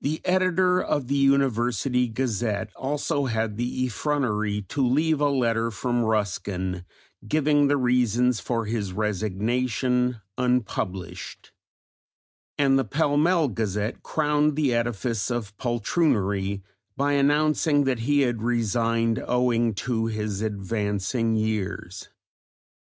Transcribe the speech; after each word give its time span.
The 0.00 0.22
editor 0.24 0.80
of 0.80 1.08
the 1.08 1.16
University 1.18 2.08
Gazette 2.08 2.70
also 2.76 3.26
had 3.26 3.58
the 3.58 3.84
effrontery 3.84 4.62
to 4.70 4.80
leave 4.82 5.20
a 5.20 5.28
letter 5.28 5.70
from 5.70 6.02
Ruskin, 6.02 6.86
giving 7.28 7.66
the 7.68 7.76
reasons 7.76 8.40
for 8.40 8.64
his 8.64 8.94
resignation, 8.94 10.22
unpublished; 10.38 11.52
and 12.56 12.78
the 12.78 12.86
Pall 12.86 13.18
Mall 13.18 13.48
Gazette 13.48 14.02
crowned 14.02 14.56
the 14.56 14.72
edifice 14.72 15.30
of 15.30 15.54
poltroonery 15.58 16.62
by 16.96 17.12
announcing 17.12 17.84
that 17.84 17.98
he 17.98 18.20
had 18.20 18.40
resigned 18.40 19.22
owing 19.26 19.74
to 19.74 20.06
his 20.06 20.40
"advancing 20.40 21.34
years." 21.36 22.08